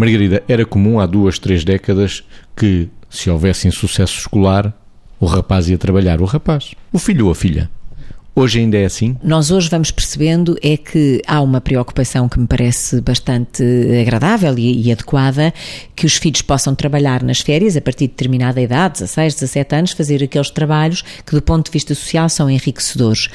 Margarida, 0.00 0.42
era 0.48 0.64
comum 0.64 0.98
há 0.98 1.06
duas, 1.06 1.38
três 1.38 1.62
décadas 1.62 2.24
que, 2.56 2.88
se 3.10 3.28
houvesse 3.28 3.68
insucesso 3.68 4.18
escolar, 4.18 4.72
o 5.18 5.26
rapaz 5.26 5.68
ia 5.68 5.76
trabalhar. 5.76 6.20
O 6.22 6.24
rapaz, 6.24 6.74
o 6.90 6.98
filho 6.98 7.26
ou 7.26 7.32
a 7.32 7.34
filha. 7.34 7.70
Hoje 8.34 8.60
ainda 8.60 8.78
é 8.78 8.84
assim? 8.84 9.16
Nós 9.22 9.50
hoje 9.50 9.68
vamos 9.68 9.90
percebendo 9.90 10.56
é 10.62 10.76
que 10.76 11.20
há 11.26 11.40
uma 11.40 11.60
preocupação 11.60 12.28
que 12.28 12.38
me 12.38 12.46
parece 12.46 13.00
bastante 13.00 13.62
agradável 14.00 14.56
e, 14.56 14.86
e, 14.86 14.92
adequada, 14.92 15.52
que 15.96 16.06
os 16.06 16.16
filhos 16.16 16.40
possam 16.40 16.74
trabalhar 16.74 17.24
nas 17.24 17.40
férias 17.40 17.76
a 17.76 17.80
partir 17.80 18.06
de 18.06 18.12
determinada 18.12 18.60
idade, 18.60 19.00
16, 19.00 19.34
17 19.34 19.74
anos, 19.74 19.92
fazer 19.92 20.22
aqueles 20.22 20.48
trabalhos 20.48 21.02
que 21.26 21.32
do 21.34 21.42
ponto 21.42 21.66
de 21.66 21.72
vista 21.72 21.94
social 21.94 22.28
são 22.28 22.48
enriquecedores. 22.48 23.28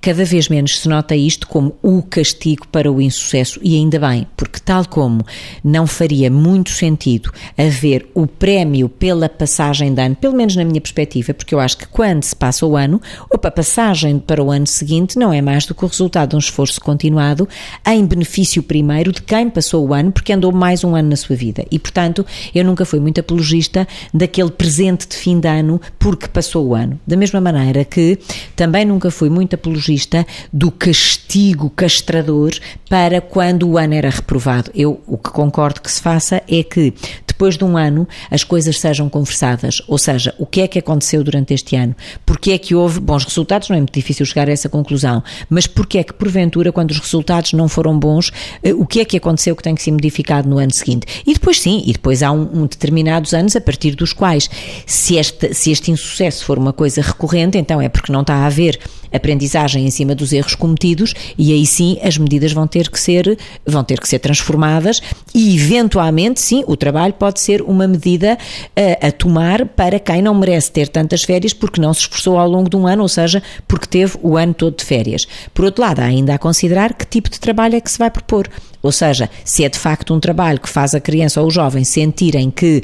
Cada 0.00 0.24
vez 0.24 0.48
menos 0.48 0.80
se 0.80 0.88
nota 0.88 1.14
isto 1.14 1.46
como 1.46 1.76
o 1.82 2.02
castigo 2.02 2.66
para 2.68 2.90
o 2.90 3.02
insucesso 3.02 3.60
e 3.62 3.76
ainda 3.76 3.98
bem, 3.98 4.26
porque 4.36 4.58
tal 4.58 4.86
como 4.86 5.24
não 5.62 5.86
faria 5.86 6.30
muito 6.30 6.70
sentido 6.70 7.30
haver 7.56 8.08
o 8.14 8.26
prémio 8.26 8.88
pela 8.88 9.28
passagem 9.28 9.92
de 9.92 10.00
ano, 10.00 10.16
pelo 10.16 10.34
menos 10.34 10.56
na 10.56 10.64
minha 10.64 10.80
perspectiva, 10.80 11.34
porque 11.34 11.54
eu 11.54 11.60
acho 11.60 11.76
que 11.76 11.86
quando 11.86 12.22
se 12.22 12.34
passa 12.34 12.64
o 12.64 12.76
ano, 12.76 13.00
ou 13.30 13.38
para 13.38 13.50
passagem 13.50 14.18
para 14.18 14.37
para 14.38 14.44
o 14.44 14.52
ano 14.52 14.68
seguinte 14.68 15.18
não 15.18 15.32
é 15.32 15.42
mais 15.42 15.66
do 15.66 15.74
que 15.74 15.84
o 15.84 15.88
resultado 15.88 16.30
de 16.30 16.36
um 16.36 16.38
esforço 16.38 16.80
continuado 16.80 17.48
em 17.84 18.06
benefício 18.06 18.62
primeiro 18.62 19.10
de 19.10 19.20
quem 19.20 19.50
passou 19.50 19.84
o 19.84 19.92
ano 19.92 20.12
porque 20.12 20.32
andou 20.32 20.52
mais 20.52 20.84
um 20.84 20.94
ano 20.94 21.08
na 21.08 21.16
sua 21.16 21.34
vida. 21.34 21.64
E, 21.72 21.76
portanto, 21.76 22.24
eu 22.54 22.64
nunca 22.64 22.84
fui 22.84 23.00
muito 23.00 23.18
apologista 23.18 23.84
daquele 24.14 24.52
presente 24.52 25.08
de 25.08 25.16
fim 25.16 25.40
de 25.40 25.48
ano 25.48 25.80
porque 25.98 26.28
passou 26.28 26.68
o 26.68 26.74
ano. 26.76 27.00
Da 27.04 27.16
mesma 27.16 27.40
maneira 27.40 27.84
que 27.84 28.16
também 28.54 28.84
nunca 28.84 29.10
fui 29.10 29.28
muito 29.28 29.54
apologista 29.54 30.24
do 30.52 30.70
castigo 30.70 31.68
castrador 31.70 32.52
para 32.88 33.20
quando 33.20 33.68
o 33.68 33.76
ano 33.76 33.94
era 33.94 34.08
reprovado. 34.08 34.70
Eu 34.72 35.00
o 35.04 35.18
que 35.18 35.30
concordo 35.30 35.80
que 35.80 35.90
se 35.90 36.00
faça 36.00 36.40
é 36.48 36.62
que 36.62 36.94
depois 37.38 37.56
de 37.56 37.64
um 37.64 37.76
ano 37.76 38.06
as 38.32 38.42
coisas 38.42 38.80
sejam 38.80 39.08
conversadas, 39.08 39.80
ou 39.86 39.96
seja, 39.96 40.34
o 40.38 40.44
que 40.44 40.60
é 40.60 40.66
que 40.66 40.80
aconteceu 40.80 41.22
durante 41.22 41.54
este 41.54 41.76
ano, 41.76 41.94
porque 42.26 42.50
é 42.50 42.58
que 42.58 42.74
houve 42.74 42.98
bons 42.98 43.24
resultados, 43.24 43.68
não 43.68 43.76
é 43.76 43.78
muito 43.78 43.94
difícil 43.94 44.26
chegar 44.28 44.48
a 44.48 44.52
essa 44.52 44.68
conclusão, 44.68 45.22
mas 45.48 45.66
porque 45.66 45.98
é 45.98 46.04
que 46.04 46.12
porventura 46.12 46.72
quando 46.72 46.90
os 46.90 46.98
resultados 46.98 47.52
não 47.52 47.68
foram 47.68 47.98
bons, 47.98 48.30
eh, 48.62 48.72
o 48.72 48.86
que 48.86 49.00
é 49.00 49.04
que 49.04 49.16
aconteceu 49.16 49.54
que 49.56 49.62
tem 49.62 49.74
que 49.74 49.82
ser 49.82 49.92
modificado 49.92 50.48
no 50.48 50.58
ano 50.58 50.72
seguinte? 50.72 51.06
E 51.26 51.32
depois 51.34 51.60
sim, 51.60 51.82
e 51.86 51.92
depois 51.92 52.22
há 52.22 52.30
um, 52.30 52.62
um 52.62 52.62
determinados 52.62 53.34
anos 53.34 53.56
a 53.56 53.60
partir 53.60 53.94
dos 53.94 54.12
quais, 54.12 54.48
se 54.86 55.16
este, 55.16 55.54
se 55.54 55.70
este 55.70 55.90
insucesso 55.90 56.44
for 56.44 56.58
uma 56.58 56.72
coisa 56.72 57.00
recorrente, 57.00 57.58
então 57.58 57.80
é 57.80 57.88
porque 57.88 58.12
não 58.12 58.20
está 58.20 58.34
a 58.34 58.46
haver 58.46 58.78
aprendizagem 59.12 59.86
em 59.86 59.90
cima 59.90 60.14
dos 60.14 60.32
erros 60.32 60.54
cometidos 60.54 61.14
e 61.36 61.52
aí 61.52 61.66
sim 61.66 61.98
as 62.02 62.18
medidas 62.18 62.52
vão 62.52 62.66
ter 62.66 62.90
que 62.90 62.98
ser 62.98 63.38
vão 63.66 63.84
ter 63.84 64.00
que 64.00 64.08
ser 64.08 64.18
transformadas 64.18 65.00
e 65.34 65.56
eventualmente 65.56 66.40
sim 66.40 66.64
o 66.66 66.76
trabalho 66.76 67.14
pode 67.14 67.40
ser 67.40 67.62
uma 67.62 67.86
medida 67.86 68.38
a, 68.76 68.80
eh, 68.80 69.08
a 69.08 69.12
tomar 69.12 69.66
para 69.66 69.98
quem 69.98 70.22
não 70.22 70.34
merece 70.34 70.70
ter 70.72 70.88
tantas 70.88 71.22
férias 71.22 71.52
porque 71.52 71.80
não 71.80 71.92
se 71.92 72.00
esforçou 72.00 72.38
ao 72.38 72.48
longo 72.48 72.68
de 72.68 72.76
um 72.76 72.86
ano, 72.86 73.02
ou 73.02 73.08
seja, 73.08 73.42
porque 73.66 73.86
teve 73.86 74.18
o 74.22 74.36
ano 74.36 74.54
todo 74.54 74.76
de 74.76 74.84
férias. 74.84 75.26
Por 75.52 75.64
outro 75.64 75.82
lado, 75.82 76.00
há 76.00 76.04
ainda 76.04 76.34
a 76.34 76.38
considerar 76.38 76.94
que 76.94 77.06
tipo 77.06 77.30
de 77.30 77.38
trabalho 77.38 77.76
é 77.76 77.80
que 77.80 77.90
se 77.90 77.98
vai 77.98 78.10
propor. 78.10 78.48
Ou 78.82 78.92
seja, 78.92 79.28
se 79.44 79.64
é 79.64 79.68
de 79.68 79.78
facto 79.78 80.14
um 80.14 80.20
trabalho 80.20 80.60
que 80.60 80.68
faz 80.68 80.94
a 80.94 81.00
criança 81.00 81.40
ou 81.40 81.48
o 81.48 81.50
jovem 81.50 81.84
sentirem 81.84 82.50
que 82.50 82.82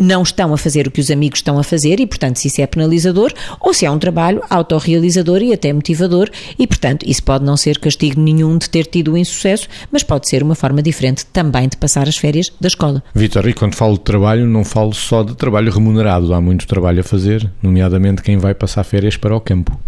não 0.00 0.22
estão 0.22 0.52
a 0.52 0.58
fazer 0.58 0.86
o 0.86 0.90
que 0.90 1.00
os 1.00 1.10
amigos 1.10 1.38
estão 1.38 1.58
a 1.58 1.62
fazer 1.62 2.00
e, 2.00 2.06
portanto, 2.06 2.36
se 2.36 2.48
isso 2.48 2.60
é 2.60 2.66
penalizador, 2.66 3.32
ou 3.60 3.72
se 3.72 3.86
é 3.86 3.90
um 3.90 3.98
trabalho 3.98 4.42
autorrealizador 4.50 5.42
e 5.42 5.52
até 5.52 5.72
motivador 5.72 6.28
e, 6.58 6.66
portanto, 6.66 7.04
isso 7.06 7.22
pode 7.22 7.44
não 7.44 7.56
ser 7.56 7.78
castigo 7.78 8.20
nenhum 8.20 8.58
de 8.58 8.68
ter 8.68 8.86
tido 8.86 9.08
o 9.08 9.14
um 9.14 9.16
insucesso, 9.16 9.68
mas 9.90 10.02
pode 10.02 10.28
ser 10.28 10.42
uma 10.42 10.54
forma 10.54 10.82
diferente 10.82 11.24
também 11.26 11.68
de 11.68 11.76
passar 11.76 12.08
as 12.08 12.16
férias 12.16 12.52
da 12.60 12.68
escola. 12.68 13.02
Vitor, 13.14 13.48
e 13.48 13.54
quando 13.54 13.74
falo 13.74 13.94
de 13.94 14.00
trabalho, 14.00 14.46
não 14.46 14.64
falo 14.64 14.92
só 14.92 15.22
de 15.22 15.34
trabalho 15.34 15.72
remunerado, 15.72 16.32
há 16.34 16.40
muito 16.40 16.66
trabalho 16.66 17.00
a 17.00 17.04
fazer, 17.04 17.50
nomeadamente 17.62 18.22
quem 18.22 18.36
vai 18.36 18.54
passar 18.54 18.84
férias 18.84 19.16
para 19.16 19.36
o 19.36 19.40
campo. 19.40 19.78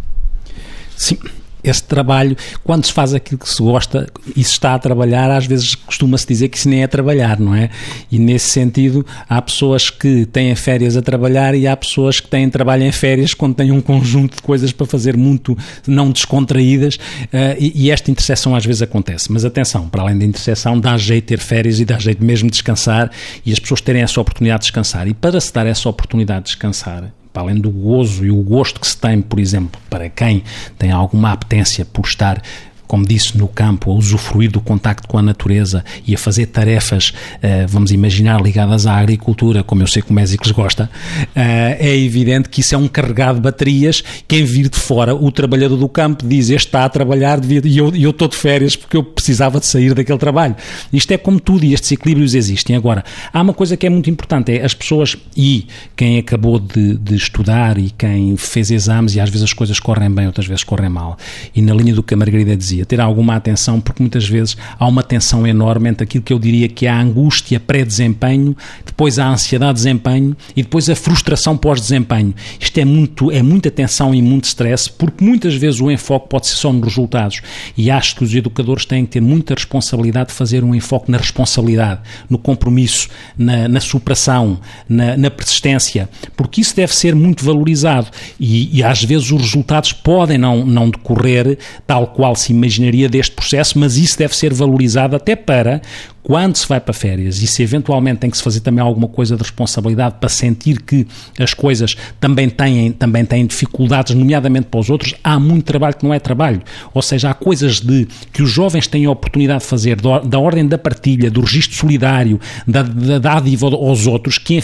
Sim, 0.96 1.18
esse 1.62 1.82
trabalho, 1.82 2.36
quando 2.64 2.86
se 2.86 2.92
faz 2.92 3.14
aquilo 3.14 3.38
que 3.38 3.48
se 3.48 3.62
gosta 3.62 4.06
e 4.36 4.44
se 4.44 4.52
está 4.52 4.74
a 4.74 4.78
trabalhar, 4.78 5.30
às 5.30 5.46
vezes 5.46 5.74
costuma-se 5.74 6.26
dizer 6.26 6.48
que 6.48 6.56
isso 6.56 6.68
nem 6.68 6.82
é 6.82 6.86
trabalhar, 6.86 7.38
não 7.38 7.54
é? 7.54 7.70
E 8.10 8.18
nesse 8.18 8.50
sentido, 8.50 9.04
há 9.28 9.40
pessoas 9.42 9.90
que 9.90 10.26
têm 10.26 10.54
férias 10.54 10.96
a 10.96 11.02
trabalhar 11.02 11.54
e 11.54 11.66
há 11.66 11.76
pessoas 11.76 12.20
que 12.20 12.28
têm 12.28 12.48
trabalho 12.48 12.84
em 12.84 12.92
férias 12.92 13.34
quando 13.34 13.54
têm 13.54 13.70
um 13.70 13.80
conjunto 13.80 14.36
de 14.36 14.42
coisas 14.42 14.72
para 14.72 14.86
fazer 14.86 15.16
muito 15.16 15.56
não 15.86 16.10
descontraídas 16.10 16.96
uh, 16.96 17.56
e, 17.58 17.86
e, 17.86 17.90
esta 17.90 18.10
interseção 18.10 18.54
às 18.54 18.64
vezes 18.64 18.82
acontece. 18.82 19.32
Mas 19.32 19.44
atenção, 19.44 19.88
para 19.88 20.02
além 20.02 20.18
da 20.18 20.24
interseção, 20.24 20.78
dá 20.78 20.96
jeito 20.96 21.26
ter 21.26 21.38
férias 21.38 21.80
e 21.80 21.84
dá 21.84 21.98
jeito 21.98 22.24
mesmo 22.24 22.48
de 22.48 22.52
descansar 22.52 23.10
e 23.44 23.52
as 23.52 23.58
pessoas 23.58 23.80
terem 23.80 24.02
essa 24.02 24.20
oportunidade 24.20 24.60
de 24.60 24.66
descansar. 24.66 25.08
E 25.08 25.14
para 25.14 25.40
se 25.40 25.52
dar 25.52 25.66
essa 25.66 25.88
oportunidade 25.88 26.44
de 26.44 26.50
descansar, 26.50 27.12
para 27.38 27.42
além 27.42 27.60
do 27.60 27.70
gozo 27.70 28.26
e 28.26 28.30
o 28.32 28.42
gosto 28.42 28.80
que 28.80 28.86
se 28.86 28.96
tem, 28.96 29.22
por 29.22 29.38
exemplo, 29.38 29.80
para 29.88 30.08
quem 30.08 30.42
tem 30.76 30.90
alguma 30.90 31.32
apetência 31.32 31.84
por 31.84 32.04
estar 32.04 32.42
como 32.88 33.06
disse, 33.06 33.36
no 33.36 33.46
campo, 33.46 33.92
a 33.92 33.94
usufruir 33.94 34.50
do 34.50 34.60
contacto 34.60 35.06
com 35.06 35.18
a 35.18 35.22
natureza 35.22 35.84
e 36.06 36.14
a 36.14 36.18
fazer 36.18 36.46
tarefas, 36.46 37.10
uh, 37.10 37.68
vamos 37.68 37.92
imaginar, 37.92 38.40
ligadas 38.40 38.86
à 38.86 38.96
agricultura, 38.96 39.62
como 39.62 39.82
eu 39.82 39.86
sei 39.86 40.02
que 40.02 40.10
o 40.10 40.14
Mésicles 40.14 40.50
gosta, 40.50 40.84
uh, 40.84 41.28
é 41.34 41.96
evidente 41.96 42.48
que 42.48 42.62
isso 42.62 42.74
é 42.74 42.78
um 42.78 42.88
carregado 42.88 43.36
de 43.36 43.42
baterias. 43.42 44.02
Quem 44.26 44.44
vir 44.44 44.68
de 44.70 44.78
fora, 44.78 45.14
o 45.14 45.30
trabalhador 45.30 45.76
do 45.76 45.88
campo, 45.88 46.26
diz: 46.26 46.48
Este 46.48 46.68
está 46.68 46.84
a 46.84 46.88
trabalhar 46.88 47.38
e 47.44 47.76
eu, 47.76 47.94
eu 47.94 48.10
estou 48.10 48.26
de 48.26 48.36
férias 48.36 48.74
porque 48.74 48.96
eu 48.96 49.04
precisava 49.04 49.60
de 49.60 49.66
sair 49.66 49.94
daquele 49.94 50.18
trabalho. 50.18 50.56
Isto 50.92 51.12
é 51.12 51.18
como 51.18 51.38
tudo 51.38 51.64
e 51.64 51.74
estes 51.74 51.92
equilíbrios 51.92 52.34
existem. 52.34 52.74
Agora, 52.74 53.04
há 53.32 53.42
uma 53.42 53.52
coisa 53.52 53.76
que 53.76 53.86
é 53.86 53.90
muito 53.90 54.08
importante: 54.08 54.52
é 54.52 54.64
as 54.64 54.72
pessoas 54.72 55.16
e 55.36 55.66
quem 55.94 56.18
acabou 56.18 56.58
de, 56.58 56.96
de 56.96 57.14
estudar 57.14 57.76
e 57.76 57.90
quem 57.90 58.36
fez 58.36 58.70
exames, 58.70 59.14
e 59.14 59.20
às 59.20 59.28
vezes 59.28 59.44
as 59.44 59.52
coisas 59.52 59.78
correm 59.78 60.10
bem, 60.10 60.26
outras 60.26 60.46
vezes 60.46 60.64
correm 60.64 60.88
mal. 60.88 61.18
E 61.54 61.60
na 61.60 61.74
linha 61.74 61.94
do 61.94 62.02
que 62.02 62.14
a 62.14 62.16
Margarida 62.16 62.56
dizia, 62.56 62.77
a 62.82 62.84
ter 62.84 63.00
alguma 63.00 63.36
atenção, 63.36 63.80
porque 63.80 64.02
muitas 64.02 64.28
vezes 64.28 64.56
há 64.78 64.86
uma 64.86 65.02
tensão 65.02 65.46
enorme 65.46 65.88
entre 65.88 66.04
aquilo 66.04 66.22
que 66.22 66.32
eu 66.32 66.38
diria 66.38 66.68
que 66.68 66.86
é 66.86 66.90
a 66.90 67.00
angústia 67.00 67.58
pré-desempenho, 67.58 68.56
depois 68.84 69.18
a 69.18 69.28
ansiedade 69.28 69.74
de 69.74 69.84
desempenho 69.84 70.36
e 70.56 70.62
depois 70.62 70.88
a 70.88 70.96
frustração 70.96 71.56
pós-desempenho. 71.56 72.34
Isto 72.58 72.78
é 72.78 72.84
muito, 72.84 73.30
é 73.30 73.42
muita 73.42 73.70
tensão 73.70 74.14
e 74.14 74.22
muito 74.22 74.44
stress, 74.44 74.90
porque 74.90 75.24
muitas 75.24 75.54
vezes 75.54 75.80
o 75.80 75.90
enfoque 75.90 76.28
pode 76.28 76.46
ser 76.46 76.56
só 76.56 76.72
nos 76.72 76.88
resultados. 76.88 77.40
E 77.76 77.90
acho 77.90 78.16
que 78.16 78.24
os 78.24 78.34
educadores 78.34 78.84
têm 78.84 79.04
que 79.04 79.12
ter 79.12 79.20
muita 79.20 79.54
responsabilidade 79.54 80.30
de 80.30 80.34
fazer 80.34 80.64
um 80.64 80.74
enfoque 80.74 81.10
na 81.10 81.18
responsabilidade, 81.18 82.00
no 82.28 82.38
compromisso, 82.38 83.08
na, 83.36 83.68
na 83.68 83.80
superação, 83.80 84.58
na, 84.88 85.16
na 85.16 85.30
persistência, 85.30 86.08
porque 86.36 86.60
isso 86.60 86.74
deve 86.74 86.94
ser 86.94 87.14
muito 87.14 87.44
valorizado. 87.44 88.08
E, 88.38 88.78
e 88.78 88.82
às 88.82 89.02
vezes 89.02 89.30
os 89.30 89.40
resultados 89.40 89.92
podem 89.92 90.38
não, 90.38 90.64
não 90.64 90.90
decorrer 90.90 91.58
tal 91.86 92.08
qual 92.08 92.34
se 92.34 92.52
imagina 92.52 92.67
imaginaria 92.68 93.08
deste 93.08 93.34
processo, 93.34 93.78
mas 93.78 93.96
isso 93.96 94.18
deve 94.18 94.36
ser 94.36 94.52
valorizado 94.52 95.16
até 95.16 95.34
para 95.34 95.80
quando 96.28 96.56
se 96.56 96.68
vai 96.68 96.78
para 96.78 96.92
férias 96.92 97.40
e 97.40 97.46
se 97.46 97.62
eventualmente 97.62 98.18
tem 98.18 98.28
que 98.28 98.36
se 98.36 98.42
fazer 98.42 98.60
também 98.60 98.84
alguma 98.84 99.08
coisa 99.08 99.34
de 99.34 99.42
responsabilidade 99.42 100.16
para 100.20 100.28
sentir 100.28 100.82
que 100.82 101.06
as 101.40 101.54
coisas 101.54 101.96
também 102.20 102.50
têm, 102.50 102.92
também 102.92 103.24
têm 103.24 103.46
dificuldades, 103.46 104.14
nomeadamente 104.14 104.66
para 104.66 104.78
os 104.78 104.90
outros, 104.90 105.14
há 105.24 105.40
muito 105.40 105.64
trabalho 105.64 105.96
que 105.96 106.04
não 106.04 106.12
é 106.12 106.18
trabalho. 106.18 106.60
Ou 106.92 107.00
seja, 107.00 107.30
há 107.30 107.34
coisas 107.34 107.80
de 107.80 108.06
que 108.30 108.42
os 108.42 108.50
jovens 108.50 108.86
têm 108.86 109.06
a 109.06 109.10
oportunidade 109.10 109.60
de 109.60 109.66
fazer, 109.68 109.96
da 109.98 110.38
ordem 110.38 110.66
da 110.66 110.76
partilha, 110.76 111.30
do 111.30 111.40
registro 111.40 111.74
solidário, 111.78 112.38
da, 112.66 112.82
da 112.82 113.18
dádiva 113.18 113.68
aos 113.68 114.06
outros, 114.06 114.36
que, 114.36 114.60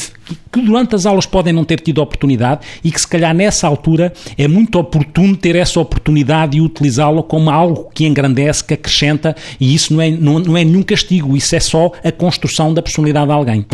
que 0.53 0.61
durante 0.61 0.95
as 0.95 1.07
aulas 1.07 1.25
podem 1.25 1.55
não 1.55 1.65
ter 1.65 1.81
tido 1.81 2.03
oportunidade 2.03 2.61
e 2.85 2.93
que 2.93 3.01
se 3.01 3.09
calhar 3.09 3.35
nessa 3.35 3.67
altura 3.67 4.13
é 4.37 4.47
muito 4.47 4.79
oportuno 4.79 5.35
ter 5.35 5.57
essa 5.57 5.81
oportunidade 5.81 6.59
e 6.59 6.61
utilizá-la 6.61 7.23
como 7.23 7.49
algo 7.49 7.89
que 7.95 8.05
engrandece, 8.05 8.63
que 8.63 8.75
acrescenta, 8.75 9.35
e 9.59 9.75
isso 9.75 9.95
não 9.95 10.03
é, 10.03 10.11
não, 10.11 10.39
não 10.39 10.57
é 10.59 10.63
nenhum 10.63 10.83
castigo, 10.83 11.35
isso 11.35 11.54
é 11.55 11.61
só 11.61 11.91
a 12.03 12.13
construção 12.13 12.75
da 12.75 12.83
personalidade 12.83 13.27
de 13.27 13.33
alguém. 13.33 13.67